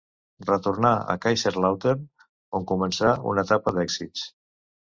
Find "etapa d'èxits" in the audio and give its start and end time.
3.49-4.27